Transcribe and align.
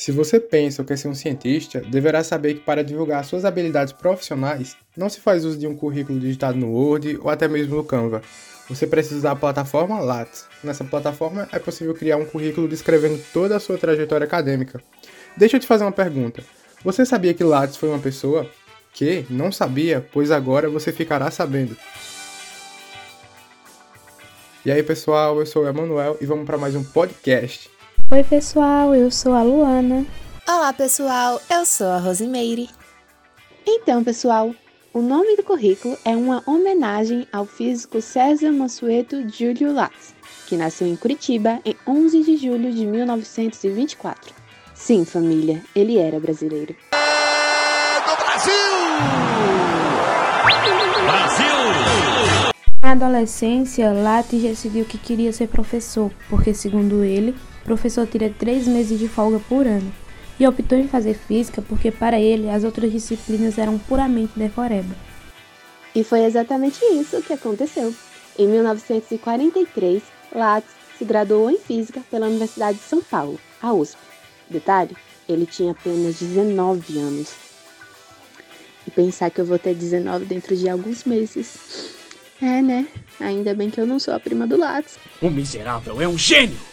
Se 0.00 0.10
você 0.10 0.40
pensa 0.40 0.80
ou 0.80 0.86
quer 0.88 0.96
ser 0.96 1.08
um 1.08 1.14
cientista, 1.14 1.78
deverá 1.78 2.24
saber 2.24 2.54
que 2.54 2.60
para 2.60 2.82
divulgar 2.82 3.22
suas 3.22 3.44
habilidades 3.44 3.92
profissionais, 3.92 4.74
não 4.96 5.10
se 5.10 5.20
faz 5.20 5.44
uso 5.44 5.58
de 5.58 5.66
um 5.66 5.76
currículo 5.76 6.18
digitado 6.18 6.56
no 6.56 6.72
Word 6.72 7.18
ou 7.20 7.28
até 7.28 7.46
mesmo 7.46 7.76
no 7.76 7.84
Canva. 7.84 8.22
Você 8.70 8.86
precisa 8.86 9.16
usar 9.16 9.32
a 9.32 9.36
plataforma 9.36 10.00
Lattes. 10.00 10.46
Nessa 10.64 10.84
plataforma 10.84 11.46
é 11.52 11.58
possível 11.58 11.92
criar 11.92 12.16
um 12.16 12.24
currículo 12.24 12.66
descrevendo 12.66 13.22
toda 13.30 13.54
a 13.54 13.60
sua 13.60 13.76
trajetória 13.76 14.24
acadêmica. 14.24 14.82
Deixa 15.36 15.58
eu 15.58 15.60
te 15.60 15.66
fazer 15.66 15.84
uma 15.84 15.92
pergunta. 15.92 16.42
Você 16.82 17.04
sabia 17.04 17.34
que 17.34 17.44
Lattes 17.44 17.76
foi 17.76 17.90
uma 17.90 17.98
pessoa? 17.98 18.50
Que? 18.94 19.26
Não 19.28 19.52
sabia, 19.52 20.02
pois 20.14 20.30
agora 20.30 20.70
você 20.70 20.94
ficará 20.94 21.30
sabendo. 21.30 21.76
E 24.64 24.72
aí, 24.72 24.82
pessoal, 24.82 25.38
eu 25.38 25.44
sou 25.44 25.64
o 25.64 25.68
Emanuel 25.68 26.16
e 26.22 26.24
vamos 26.24 26.46
para 26.46 26.56
mais 26.56 26.74
um 26.74 26.82
podcast. 26.82 27.68
Oi, 28.12 28.24
pessoal, 28.24 28.92
eu 28.92 29.08
sou 29.08 29.34
a 29.34 29.42
Luana. 29.44 30.04
Olá, 30.44 30.72
pessoal, 30.72 31.40
eu 31.48 31.64
sou 31.64 31.86
a 31.86 31.98
Rosimeire. 31.98 32.68
Então, 33.64 34.02
pessoal, 34.02 34.52
o 34.92 35.00
nome 35.00 35.36
do 35.36 35.44
currículo 35.44 35.96
é 36.04 36.16
uma 36.16 36.42
homenagem 36.44 37.24
ao 37.32 37.46
físico 37.46 38.02
César 38.02 38.50
Mansueto 38.50 39.28
Júlio 39.28 39.72
Latz, 39.72 40.12
que 40.48 40.56
nasceu 40.56 40.88
em 40.88 40.96
Curitiba 40.96 41.60
em 41.64 41.76
11 41.86 42.24
de 42.24 42.36
julho 42.36 42.72
de 42.72 42.84
1924. 42.84 44.34
Sim, 44.74 45.04
família, 45.04 45.62
ele 45.72 45.96
era 45.96 46.18
brasileiro. 46.18 46.74
do 48.04 48.16
Brasil! 48.24 48.52
Brasil! 51.04 51.60
Na 52.82 52.92
adolescência, 52.92 53.92
Lattes 53.92 54.42
decidiu 54.42 54.84
que 54.84 54.98
queria 54.98 55.32
ser 55.32 55.46
professor, 55.46 56.10
porque, 56.28 56.52
segundo 56.52 57.04
ele, 57.04 57.36
professor 57.70 58.04
tira 58.04 58.28
três 58.36 58.66
meses 58.66 58.98
de 58.98 59.06
folga 59.06 59.38
por 59.48 59.64
ano, 59.64 59.92
e 60.40 60.46
optou 60.46 60.76
em 60.76 60.88
fazer 60.88 61.14
física 61.14 61.62
porque, 61.62 61.92
para 61.92 62.18
ele, 62.18 62.50
as 62.50 62.64
outras 62.64 62.90
disciplinas 62.90 63.58
eram 63.58 63.78
puramente 63.78 64.32
decoreba. 64.34 64.92
E 65.94 66.02
foi 66.02 66.24
exatamente 66.24 66.80
isso 66.84 67.22
que 67.22 67.32
aconteceu. 67.32 67.94
Em 68.36 68.48
1943, 68.48 70.02
Lattes 70.34 70.70
se 70.98 71.04
graduou 71.04 71.48
em 71.48 71.58
física 71.58 72.00
pela 72.10 72.26
Universidade 72.26 72.78
de 72.78 72.84
São 72.84 73.00
Paulo, 73.02 73.38
a 73.62 73.72
USP. 73.72 73.98
Detalhe, 74.48 74.96
ele 75.28 75.46
tinha 75.46 75.70
apenas 75.70 76.18
19 76.18 76.98
anos. 76.98 77.32
E 78.84 78.90
pensar 78.90 79.30
que 79.30 79.40
eu 79.40 79.44
vou 79.44 79.60
ter 79.60 79.76
19 79.76 80.24
dentro 80.24 80.56
de 80.56 80.68
alguns 80.68 81.04
meses. 81.04 81.94
É, 82.42 82.60
né? 82.60 82.88
Ainda 83.20 83.54
bem 83.54 83.70
que 83.70 83.80
eu 83.80 83.86
não 83.86 84.00
sou 84.00 84.12
a 84.12 84.18
prima 84.18 84.44
do 84.44 84.56
Lattes. 84.56 84.98
O 85.22 85.30
miserável 85.30 86.00
é 86.00 86.08
um 86.08 86.18
gênio! 86.18 86.69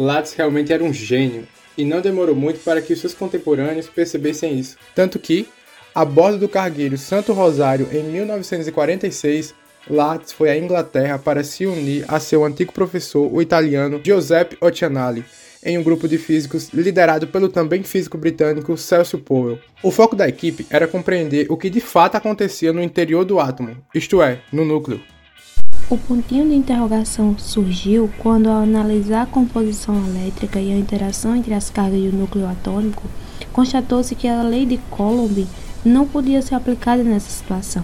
Lattes 0.00 0.32
realmente 0.32 0.72
era 0.72 0.82
um 0.82 0.94
gênio, 0.94 1.46
e 1.76 1.84
não 1.84 2.00
demorou 2.00 2.34
muito 2.34 2.60
para 2.60 2.80
que 2.80 2.96
seus 2.96 3.12
contemporâneos 3.12 3.86
percebessem 3.86 4.58
isso. 4.58 4.76
Tanto 4.94 5.18
que, 5.18 5.46
a 5.94 6.06
bordo 6.06 6.38
do 6.38 6.48
cargueiro 6.48 6.96
Santo 6.96 7.34
Rosário 7.34 7.86
em 7.92 8.02
1946, 8.04 9.54
Lattes 9.88 10.32
foi 10.32 10.48
à 10.48 10.56
Inglaterra 10.56 11.18
para 11.18 11.44
se 11.44 11.66
unir 11.66 12.06
a 12.08 12.18
seu 12.18 12.44
antigo 12.46 12.72
professor, 12.72 13.30
o 13.30 13.42
italiano 13.42 14.00
Giuseppe 14.02 14.56
Oceanali, 14.58 15.22
em 15.62 15.76
um 15.76 15.82
grupo 15.82 16.08
de 16.08 16.16
físicos 16.16 16.70
liderado 16.72 17.26
pelo 17.26 17.50
também 17.50 17.82
físico 17.82 18.16
britânico 18.16 18.78
Celso 18.78 19.18
Powell. 19.18 19.58
O 19.82 19.90
foco 19.90 20.16
da 20.16 20.26
equipe 20.26 20.66
era 20.70 20.88
compreender 20.88 21.46
o 21.50 21.58
que 21.58 21.68
de 21.68 21.80
fato 21.80 22.14
acontecia 22.14 22.72
no 22.72 22.82
interior 22.82 23.24
do 23.26 23.38
átomo, 23.38 23.76
isto 23.94 24.22
é, 24.22 24.40
no 24.50 24.64
núcleo. 24.64 25.00
O 25.90 25.98
pontinho 25.98 26.48
de 26.48 26.54
interrogação 26.54 27.36
surgiu 27.36 28.08
quando, 28.18 28.48
ao 28.48 28.62
analisar 28.62 29.22
a 29.22 29.26
composição 29.26 29.96
elétrica 30.06 30.60
e 30.60 30.72
a 30.72 30.78
interação 30.78 31.34
entre 31.34 31.52
as 31.52 31.68
cargas 31.68 32.00
do 32.00 32.16
núcleo 32.16 32.46
atômico, 32.46 33.02
constatou-se 33.52 34.14
que 34.14 34.28
a 34.28 34.40
lei 34.40 34.64
de 34.64 34.78
Coulomb 34.88 35.48
não 35.84 36.06
podia 36.06 36.40
ser 36.42 36.54
aplicada 36.54 37.02
nessa 37.02 37.28
situação. 37.28 37.82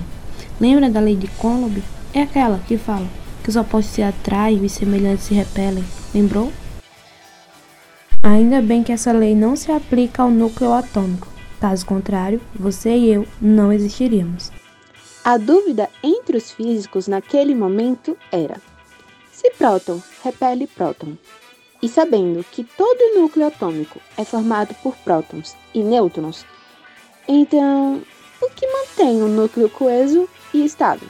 Lembra 0.61 0.89
da 0.89 1.01
lei 1.01 1.17
de 1.17 1.27
Coulomb? 1.27 1.83
É 2.15 2.23
aquela 2.23 2.61
que 2.61 2.79
fala 2.79 3.09
que 3.43 3.51
os 3.51 3.57
opostos 3.57 3.95
se 3.95 4.03
atraem 4.03 4.65
e 4.65 4.69
semelhantes 4.69 5.25
se 5.25 5.35
repelem. 5.35 5.83
Lembrou? 6.15 6.53
Ainda 8.23 8.63
bem 8.63 8.85
que 8.85 8.93
essa 8.93 9.11
lei 9.11 9.35
não 9.35 9.57
se 9.57 9.73
aplica 9.73 10.23
ao 10.23 10.31
núcleo 10.31 10.73
atômico. 10.73 11.27
Caso 11.61 11.85
contrário, 11.85 12.41
você 12.55 12.97
e 12.97 13.13
eu 13.13 13.27
não 13.41 13.73
existiríamos. 13.73 14.53
A 15.27 15.39
dúvida 15.39 15.91
entre 16.05 16.37
os 16.37 16.53
físicos 16.53 17.09
naquele 17.09 17.53
momento 17.53 18.17
era: 18.31 18.63
se 19.33 19.51
próton 19.59 20.01
repele 20.23 20.69
próton, 20.69 21.19
e 21.83 21.89
sabendo 21.89 22.45
que 22.53 22.63
todo 22.63 23.21
núcleo 23.21 23.49
atômico 23.49 24.01
é 24.17 24.25
formado 24.25 24.73
por 24.85 24.95
prótons 24.99 25.57
e 25.75 25.83
nêutrons, 25.83 26.47
então 27.27 28.01
o 28.41 28.51
que 28.51 28.69
mantém 28.69 29.21
o 29.21 29.27
núcleo 29.27 29.69
coeso 29.69 30.29
e 30.55 30.65
estável? 30.65 31.09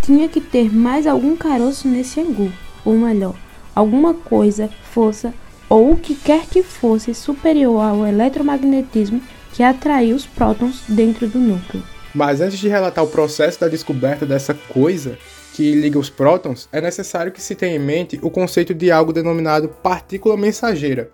Tinha 0.00 0.28
que 0.28 0.40
ter 0.40 0.72
mais 0.72 1.04
algum 1.04 1.36
caroço 1.36 1.88
nesse 1.88 2.20
angu, 2.20 2.52
ou 2.84 2.94
melhor, 2.96 3.34
alguma 3.74 4.14
coisa, 4.14 4.70
força 4.92 5.34
ou 5.68 5.90
o 5.90 5.96
que 5.96 6.14
quer 6.14 6.46
que 6.46 6.62
fosse 6.62 7.12
superior 7.14 7.80
ao 7.80 8.06
eletromagnetismo 8.06 9.20
que 9.52 9.64
atraiu 9.64 10.14
os 10.14 10.24
prótons 10.24 10.84
dentro 10.88 11.26
do 11.26 11.40
núcleo. 11.40 11.82
Mas 12.14 12.40
antes 12.40 12.58
de 12.58 12.68
relatar 12.68 13.04
o 13.04 13.08
processo 13.08 13.60
da 13.60 13.68
descoberta 13.68 14.26
dessa 14.26 14.54
coisa 14.54 15.16
que 15.54 15.72
liga 15.74 15.98
os 15.98 16.10
prótons, 16.10 16.68
é 16.72 16.80
necessário 16.80 17.32
que 17.32 17.42
se 17.42 17.54
tenha 17.54 17.76
em 17.76 17.78
mente 17.78 18.18
o 18.22 18.30
conceito 18.30 18.74
de 18.74 18.90
algo 18.90 19.12
denominado 19.12 19.68
partícula 19.68 20.36
mensageira. 20.36 21.10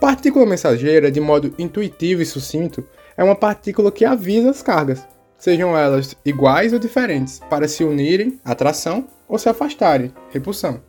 Partícula 0.00 0.46
mensageira, 0.46 1.10
de 1.10 1.20
modo 1.20 1.54
intuitivo 1.58 2.22
e 2.22 2.26
sucinto, 2.26 2.84
é 3.16 3.24
uma 3.24 3.34
partícula 3.34 3.90
que 3.90 4.04
avisa 4.04 4.50
as 4.50 4.62
cargas, 4.62 5.06
sejam 5.38 5.76
elas 5.76 6.16
iguais 6.24 6.72
ou 6.72 6.78
diferentes, 6.78 7.40
para 7.50 7.68
se 7.68 7.82
unirem, 7.82 8.38
atração, 8.44 9.06
ou 9.28 9.38
se 9.38 9.48
afastarem, 9.48 10.12
repulsão. 10.30 10.80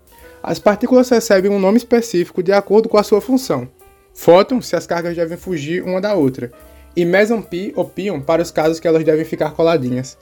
As 0.44 0.59
partículas 0.59 1.09
recebem 1.09 1.52
um 1.52 1.59
nome 1.59 1.78
específico 1.78 2.44
de 2.44 2.52
acordo 2.52 2.88
com 2.88 2.97
a 2.97 3.03
sua 3.03 3.22
função. 3.22 3.68
Fóton, 4.13 4.62
se 4.62 4.75
as 4.75 4.86
cargas 4.86 5.16
devem 5.16 5.38
fugir 5.38 5.84
uma 5.84 6.02
da 6.02 6.13
outra, 6.13 6.52
e 6.97 7.06
meson 7.06 7.44
pi 7.44 7.72
ou 7.75 7.85
pion 7.85 8.19
para 8.19 8.41
os 8.41 8.50
casos 8.50 8.80
que 8.80 8.88
elas 8.88 9.03
devem 9.03 9.24
ficar 9.24 9.52
coladinhas. 9.52 10.18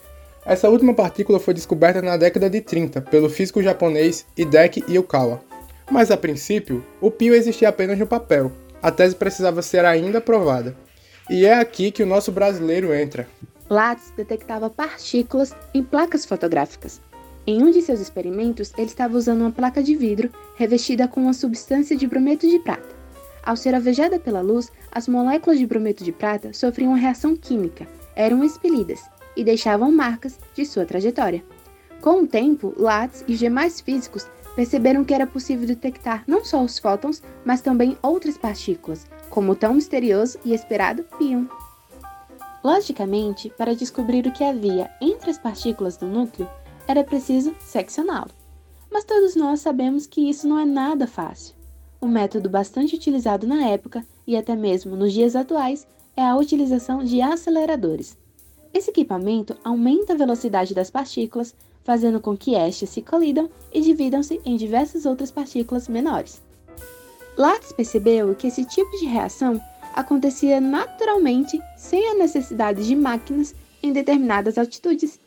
Essa 0.45 0.69
última 0.69 0.93
partícula 0.93 1.39
foi 1.39 1.53
descoberta 1.53 2.01
na 2.01 2.17
década 2.17 2.49
de 2.49 2.59
30 2.59 3.01
pelo 3.03 3.29
físico 3.29 3.63
japonês 3.63 4.25
Hideki 4.35 4.83
Yukawa. 4.89 5.41
Mas 5.89 6.11
a 6.11 6.17
princípio, 6.17 6.83
o 6.99 7.09
pion 7.09 7.33
existia 7.33 7.69
apenas 7.69 7.97
no 7.97 8.05
papel. 8.05 8.51
A 8.83 8.91
tese 8.91 9.15
precisava 9.15 9.61
ser 9.61 9.85
ainda 9.85 10.19
provada. 10.19 10.75
E 11.29 11.45
é 11.45 11.53
aqui 11.53 11.91
que 11.91 12.03
o 12.03 12.05
nosso 12.05 12.29
brasileiro 12.29 12.93
entra. 12.93 13.25
Lattes 13.69 14.11
detectava 14.17 14.69
partículas 14.69 15.55
em 15.73 15.81
placas 15.81 16.25
fotográficas. 16.25 16.99
Em 17.47 17.63
um 17.63 17.71
de 17.71 17.81
seus 17.81 18.01
experimentos, 18.01 18.73
ele 18.77 18.87
estava 18.87 19.15
usando 19.15 19.41
uma 19.41 19.51
placa 19.51 19.81
de 19.81 19.95
vidro 19.95 20.29
revestida 20.57 21.07
com 21.07 21.21
uma 21.21 21.33
substância 21.33 21.95
de 21.95 22.05
brometo 22.05 22.45
de 22.45 22.59
prata. 22.59 22.94
Ao 23.45 23.55
ser 23.55 23.75
alvejada 23.75 24.19
pela 24.19 24.41
luz, 24.41 24.71
as 24.91 25.07
moléculas 25.07 25.59
de 25.59 25.67
brometo 25.67 26.03
de 26.03 26.11
prata 26.11 26.51
sofriam 26.51 26.91
uma 26.91 26.97
reação 26.97 27.35
química, 27.35 27.87
eram 28.15 28.43
expelidas 28.43 29.01
e 29.37 29.43
deixavam 29.43 29.91
marcas 29.91 30.39
de 30.55 30.65
sua 30.65 30.85
trajetória. 30.85 31.45
Com 32.01 32.23
o 32.23 32.27
tempo, 32.27 32.73
Lattes 32.75 33.23
e 33.27 33.35
demais 33.35 33.79
físicos 33.79 34.27
perceberam 34.55 35.03
que 35.03 35.13
era 35.13 35.27
possível 35.27 35.67
detectar 35.67 36.23
não 36.25 36.43
só 36.43 36.63
os 36.63 36.79
fótons, 36.79 37.21
mas 37.43 37.61
também 37.61 37.97
outras 38.01 38.37
partículas, 38.37 39.05
como 39.29 39.51
o 39.51 39.55
tão 39.55 39.75
misterioso 39.75 40.39
e 40.43 40.53
esperado 40.53 41.03
pion. 41.17 41.45
Logicamente, 42.63 43.51
para 43.55 43.75
descobrir 43.75 44.25
o 44.25 44.31
que 44.31 44.43
havia 44.43 44.89
entre 44.99 45.29
as 45.29 45.37
partículas 45.37 45.97
do 45.97 46.07
núcleo, 46.07 46.49
era 46.87 47.03
preciso 47.03 47.53
seccioná-lo. 47.59 48.31
Mas 48.91 49.03
todos 49.03 49.35
nós 49.35 49.59
sabemos 49.59 50.07
que 50.07 50.29
isso 50.29 50.47
não 50.47 50.57
é 50.57 50.65
nada 50.65 51.05
fácil. 51.05 51.53
Um 52.01 52.07
método 52.07 52.49
bastante 52.49 52.95
utilizado 52.95 53.47
na 53.47 53.67
época 53.67 54.05
e 54.27 54.35
até 54.35 54.55
mesmo 54.55 54.95
nos 54.95 55.13
dias 55.13 55.35
atuais 55.35 55.87
é 56.15 56.23
a 56.23 56.35
utilização 56.35 57.03
de 57.03 57.21
aceleradores. 57.21 58.17
Esse 58.73 58.89
equipamento 58.89 59.55
aumenta 59.63 60.13
a 60.13 60.17
velocidade 60.17 60.73
das 60.73 60.89
partículas, 60.89 61.55
fazendo 61.83 62.19
com 62.19 62.35
que 62.35 62.55
estas 62.55 62.89
se 62.89 63.01
colidam 63.01 63.49
e 63.73 63.81
dividam-se 63.81 64.41
em 64.43 64.57
diversas 64.57 65.05
outras 65.05 65.31
partículas 65.31 65.87
menores. 65.87 66.41
Lattes 67.37 67.71
percebeu 67.71 68.33
que 68.35 68.47
esse 68.47 68.65
tipo 68.65 68.91
de 68.97 69.05
reação 69.05 69.61
acontecia 69.93 70.59
naturalmente 70.59 71.59
sem 71.77 72.07
a 72.09 72.15
necessidade 72.15 72.85
de 72.85 72.95
máquinas 72.95 73.55
em 73.81 73.93
determinadas 73.93 74.57
altitudes, 74.57 75.19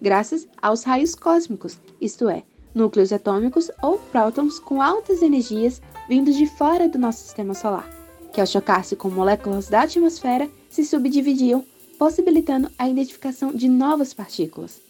graças 0.00 0.46
aos 0.60 0.84
raios 0.84 1.14
cósmicos, 1.14 1.78
isto 2.00 2.28
é, 2.28 2.42
núcleos 2.74 3.12
atômicos 3.12 3.70
ou 3.82 3.98
prótons 3.98 4.58
com 4.58 4.82
altas 4.82 5.22
energias 5.22 5.80
vindos 6.08 6.34
de 6.34 6.46
fora 6.46 6.88
do 6.88 6.98
nosso 6.98 7.22
sistema 7.22 7.54
solar, 7.54 7.88
que 8.32 8.40
ao 8.40 8.46
chocar-se 8.46 8.96
com 8.96 9.08
moléculas 9.08 9.68
da 9.68 9.82
atmosfera 9.82 10.48
se 10.68 10.84
subdividiam, 10.84 11.64
possibilitando 11.98 12.68
a 12.78 12.88
identificação 12.88 13.52
de 13.52 13.68
novas 13.68 14.12
partículas. 14.12 14.82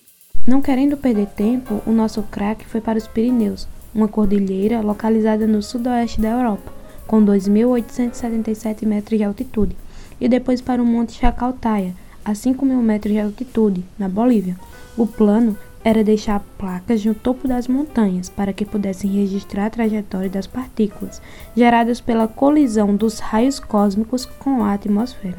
Não 0.47 0.61
querendo 0.61 0.97
perder 0.97 1.27
tempo, 1.29 1.83
o 1.87 1.93
nosso 1.93 2.23
craque 2.25 2.67
foi 2.67 2.81
para 2.81 2.99
os 2.99 3.07
Pirineus, 3.07 3.69
uma 3.95 4.09
cordilheira 4.09 4.81
localizada 4.81 5.47
no 5.47 5.63
sudoeste 5.63 6.21
da 6.21 6.31
Europa, 6.31 6.73
com 7.07 7.25
2.877 7.25 8.87
metros 8.87 9.19
de 9.19 9.25
altitude, 9.25 9.77
e 10.21 10.29
depois 10.29 10.61
para 10.61 10.83
o 10.83 10.87
Monte 10.87 11.13
Chacaltaya, 11.13 11.95
a 12.25 12.35
5 12.35 12.65
mil 12.65 12.81
metros 12.83 13.13
de 13.13 13.21
altitude, 13.21 13.85
na 13.99 14.09
Bolívia. 14.09 14.57
O 14.97 15.07
plano 15.07 15.57
era 15.85 16.03
deixar 16.03 16.41
placas 16.57 17.05
no 17.05 17.15
topo 17.15 17.47
das 17.47 17.69
montanhas 17.69 18.31
para 18.31 18.55
que 18.55 18.65
pudessem 18.65 19.11
registrar 19.11 19.67
a 19.67 19.71
trajetória 19.71 20.31
das 20.31 20.47
partículas 20.47 21.21
geradas 21.55 22.01
pela 22.01 22.27
colisão 22.27 22.97
dos 22.97 23.19
raios 23.19 23.61
cósmicos 23.61 24.25
com 24.25 24.65
a 24.65 24.73
atmosfera. 24.73 25.37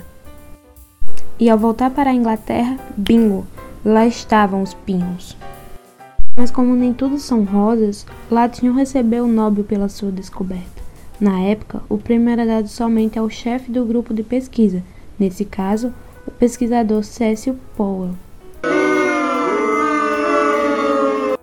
E 1.40 1.50
ao 1.50 1.58
voltar 1.58 1.90
para 1.90 2.12
a 2.12 2.14
Inglaterra, 2.14 2.78
bingo, 2.96 3.46
lá 3.84 4.06
estavam 4.06 4.62
os 4.62 4.74
pinhos. 4.74 5.36
Mas 6.38 6.52
como 6.52 6.76
nem 6.76 6.94
tudo 6.94 7.18
são 7.18 7.44
rosas, 7.44 8.06
Lattes 8.30 8.62
não 8.62 8.74
recebeu 8.74 9.26
o 9.26 9.28
Nobel 9.28 9.64
pela 9.64 9.90
sua 9.90 10.12
descoberta. 10.12 10.84
Na 11.20 11.40
época, 11.40 11.82
o 11.90 11.98
prêmio 11.98 12.30
era 12.30 12.46
dado 12.46 12.68
somente 12.68 13.18
ao 13.18 13.30
chefe 13.30 13.72
do 13.72 13.86
grupo 13.86 14.14
de 14.14 14.22
pesquisa, 14.22 14.84
nesse 15.18 15.46
caso, 15.46 15.94
o 16.28 16.32
pesquisador 16.32 17.04
Cecil 17.04 17.58
Powell. 17.76 18.16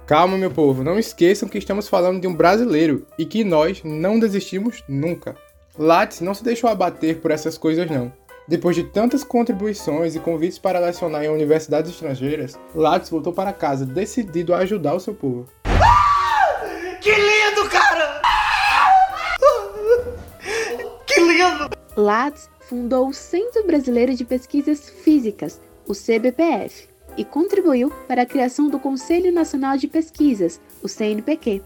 Calma, 0.06 0.36
meu 0.36 0.50
povo, 0.50 0.82
não 0.82 0.98
esqueçam 0.98 1.48
que 1.48 1.58
estamos 1.58 1.88
falando 1.88 2.20
de 2.20 2.26
um 2.26 2.34
brasileiro 2.34 3.06
e 3.16 3.24
que 3.24 3.44
nós 3.44 3.82
não 3.84 4.18
desistimos 4.18 4.82
nunca. 4.88 5.36
Lattes 5.78 6.20
não 6.20 6.34
se 6.34 6.42
deixou 6.42 6.68
abater 6.68 7.20
por 7.20 7.30
essas 7.30 7.56
coisas 7.56 7.88
não. 7.88 8.12
Depois 8.48 8.74
de 8.74 8.82
tantas 8.82 9.22
contribuições 9.22 10.16
e 10.16 10.18
convites 10.18 10.58
para 10.58 10.80
lecionar 10.80 11.24
em 11.24 11.28
universidades 11.28 11.92
estrangeiras, 11.92 12.58
Lattes 12.74 13.10
voltou 13.10 13.32
para 13.32 13.52
casa 13.52 13.86
decidido 13.86 14.52
a 14.52 14.58
ajudar 14.58 14.94
o 14.94 15.00
seu 15.00 15.14
povo. 15.14 15.46
Que 17.00 17.12
lindo, 17.12 17.70
cara! 17.70 18.20
Que 21.06 21.20
lindo! 21.20 21.70
Lattes 21.96 22.50
fundou 22.68 23.08
o 23.08 23.14
Centro 23.14 23.64
Brasileiro 23.66 24.14
de 24.14 24.24
Pesquisas 24.24 24.90
Físicas, 24.90 25.60
o 25.86 25.94
CBPF, 25.94 26.88
e 27.16 27.24
contribuiu 27.24 27.90
para 28.08 28.22
a 28.22 28.26
criação 28.26 28.68
do 28.68 28.78
Conselho 28.78 29.32
Nacional 29.32 29.76
de 29.76 29.86
Pesquisas, 29.88 30.60
o 30.82 30.88
CNPq. 30.88 31.62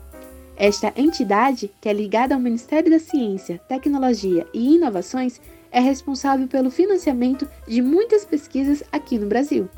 Esta 0.56 0.92
entidade, 0.96 1.70
que 1.80 1.88
é 1.88 1.92
ligada 1.92 2.34
ao 2.34 2.40
Ministério 2.40 2.90
da 2.90 2.98
Ciência, 2.98 3.60
Tecnologia 3.68 4.46
e 4.54 4.74
Inovações, 4.74 5.40
é 5.70 5.80
responsável 5.80 6.48
pelo 6.48 6.70
financiamento 6.70 7.46
de 7.68 7.82
muitas 7.82 8.24
pesquisas 8.24 8.82
aqui 8.90 9.18
no 9.18 9.26
Brasil. 9.26 9.68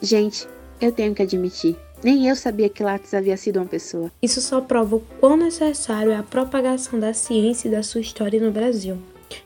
Gente, 0.00 0.46
eu 0.80 0.92
tenho 0.92 1.12
que 1.12 1.22
admitir, 1.22 1.76
nem 2.04 2.28
eu 2.28 2.36
sabia 2.36 2.68
que 2.68 2.84
Lattes 2.84 3.12
havia 3.12 3.36
sido 3.36 3.56
uma 3.56 3.66
pessoa. 3.66 4.12
Isso 4.22 4.40
só 4.40 4.60
prova 4.60 4.96
o 4.96 5.00
quão 5.18 5.36
necessário 5.36 6.12
é 6.12 6.16
a 6.16 6.22
propagação 6.22 7.00
da 7.00 7.12
ciência 7.12 7.66
e 7.66 7.72
da 7.72 7.82
sua 7.82 8.00
história 8.00 8.40
no 8.40 8.52
Brasil. 8.52 8.96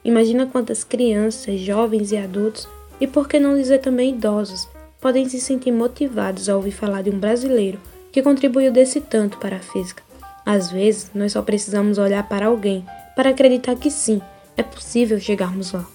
Imagina 0.04 0.46
quantas 0.46 0.84
crianças, 0.84 1.60
jovens 1.60 2.12
e 2.12 2.16
adultos, 2.16 2.68
e 3.00 3.06
por 3.06 3.28
que 3.28 3.38
não 3.38 3.56
dizer 3.56 3.78
também 3.78 4.14
idosos, 4.14 4.68
podem 5.00 5.28
se 5.28 5.40
sentir 5.40 5.72
motivados 5.72 6.48
ao 6.48 6.58
ouvir 6.58 6.70
falar 6.70 7.02
de 7.02 7.10
um 7.10 7.18
brasileiro 7.18 7.80
que 8.12 8.22
contribuiu 8.22 8.70
desse 8.70 9.00
tanto 9.00 9.38
para 9.38 9.56
a 9.56 9.60
física. 9.60 10.02
Às 10.44 10.70
vezes, 10.70 11.10
nós 11.14 11.32
só 11.32 11.42
precisamos 11.42 11.98
olhar 11.98 12.28
para 12.28 12.46
alguém 12.46 12.84
para 13.16 13.30
acreditar 13.30 13.76
que 13.76 13.90
sim, 13.90 14.20
é 14.56 14.62
possível 14.62 15.18
chegarmos 15.18 15.72
lá. 15.72 15.86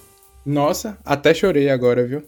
Nossa, 0.44 0.98
até 1.04 1.34
chorei 1.34 1.68
agora, 1.68 2.06
viu? 2.06 2.22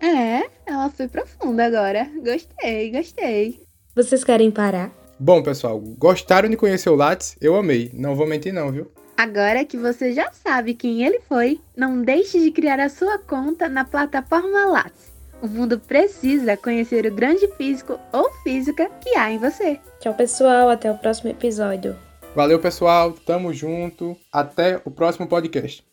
É, 0.00 0.48
ela 0.66 0.90
foi 0.90 1.08
profunda 1.08 1.64
agora. 1.64 2.08
Gostei, 2.24 2.90
gostei. 2.90 3.60
Vocês 3.94 4.24
querem 4.24 4.50
parar? 4.50 4.90
Bom, 5.18 5.42
pessoal, 5.42 5.78
gostaram 5.78 6.48
de 6.48 6.56
conhecer 6.56 6.88
o 6.88 6.94
Lattes? 6.94 7.36
Eu 7.40 7.54
amei, 7.56 7.90
não 7.92 8.16
vou 8.16 8.26
mentir 8.26 8.52
não, 8.52 8.72
viu? 8.72 8.90
Agora 9.20 9.66
que 9.66 9.76
você 9.76 10.14
já 10.14 10.32
sabe 10.32 10.72
quem 10.72 11.04
ele 11.04 11.20
foi, 11.28 11.60
não 11.76 12.00
deixe 12.00 12.40
de 12.40 12.50
criar 12.50 12.80
a 12.80 12.88
sua 12.88 13.18
conta 13.18 13.68
na 13.68 13.84
plataforma 13.84 14.64
Lattes. 14.64 15.12
O 15.42 15.46
mundo 15.46 15.78
precisa 15.78 16.56
conhecer 16.56 17.04
o 17.04 17.14
grande 17.14 17.46
físico 17.48 18.00
ou 18.14 18.32
física 18.42 18.88
que 18.98 19.10
há 19.10 19.30
em 19.30 19.36
você. 19.36 19.78
Tchau, 19.98 20.14
pessoal. 20.14 20.70
Até 20.70 20.90
o 20.90 20.96
próximo 20.96 21.28
episódio. 21.28 21.94
Valeu, 22.34 22.58
pessoal. 22.58 23.12
Tamo 23.12 23.52
junto. 23.52 24.16
Até 24.32 24.80
o 24.86 24.90
próximo 24.90 25.28
podcast. 25.28 25.84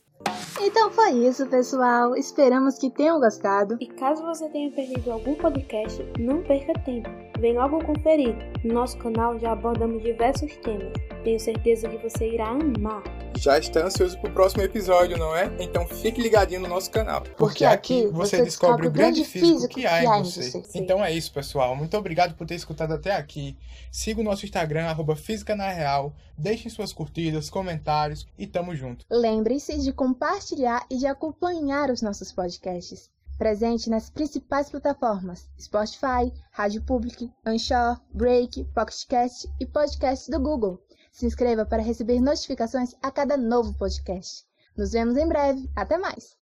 Então 0.62 0.90
foi 0.92 1.12
isso, 1.28 1.46
pessoal. 1.48 2.16
Esperamos 2.16 2.78
que 2.78 2.90
tenham 2.90 3.20
gostado. 3.20 3.76
E 3.82 3.88
caso 3.88 4.24
você 4.24 4.48
tenha 4.48 4.72
perdido 4.72 5.12
algum 5.12 5.36
podcast, 5.36 6.02
não 6.18 6.42
perca 6.44 6.72
tempo. 6.80 7.10
Vem 7.40 7.54
logo 7.54 7.84
conferir. 7.86 8.36
No 8.64 8.74
nosso 8.74 8.98
canal 8.98 9.38
já 9.38 9.52
abordamos 9.52 10.02
diversos 10.02 10.56
temas. 10.58 10.92
Tenho 11.24 11.40
certeza 11.40 11.88
que 11.88 11.98
você 11.98 12.34
irá 12.34 12.48
amar. 12.48 13.04
Já 13.38 13.60
está 13.60 13.86
ansioso 13.86 14.18
pro 14.20 14.32
próximo 14.32 14.64
episódio, 14.64 15.18
não 15.18 15.36
é? 15.36 15.52
Então 15.60 15.88
fique 15.88 16.20
ligadinho 16.20 16.62
no 16.62 16.68
nosso 16.68 16.90
canal. 16.90 17.22
Porque, 17.22 17.36
Porque 17.38 17.66
aqui 17.66 18.08
você 18.08 18.38
você 18.38 18.44
descobre 18.44 18.88
o 18.88 18.92
grande 18.92 19.24
físico 19.24 19.76
que 19.76 19.86
há 19.86 20.04
em 20.04 20.24
você. 20.24 20.50
você. 20.50 20.80
Então 20.80 21.06
é 21.06 21.14
isso, 21.14 21.32
pessoal. 21.32 21.76
Muito 21.76 21.96
obrigado 21.96 22.34
por 22.36 22.48
ter 22.48 22.56
escutado 22.56 22.94
até 22.94 23.12
aqui. 23.12 23.56
Siga 23.92 24.22
o 24.22 24.24
nosso 24.24 24.44
Instagram, 24.44 24.86
arroba 24.86 25.16
Física 25.16 25.56
na 25.56 25.70
Real. 25.70 26.16
Deixem 26.36 26.72
suas 26.72 26.92
curtidas, 26.92 27.52
comentários 27.52 28.28
e 28.38 28.48
tamo 28.48 28.76
junto. 28.76 29.06
Lembre-se 29.12 29.78
de 29.78 29.94
compartilhar 29.94 30.88
e 30.90 30.98
de 30.98 31.06
acompanhar 31.06 31.92
os 31.92 32.02
nossos 32.02 32.32
podcasts. 32.32 33.12
Presente 33.38 33.90
nas 33.90 34.10
principais 34.10 34.70
plataformas 34.70 35.48
Spotify, 35.60 36.34
Rádio 36.52 36.84
Public, 36.84 37.32
Anchor, 37.46 38.00
Break, 38.14 38.64
Pocketcast 38.74 39.48
e 39.60 39.66
podcast 39.66 40.32
do 40.32 40.40
Google. 40.40 40.82
Se 41.12 41.26
inscreva 41.26 41.66
para 41.66 41.84
receber 41.84 42.20
notificações 42.20 42.96
a 43.02 43.12
cada 43.12 43.38
novo 43.38 43.74
podcast. 43.76 44.44
Nos 44.76 44.92
vemos 44.92 45.18
em 45.18 45.28
breve. 45.28 45.70
Até 45.76 45.98
mais! 45.98 46.37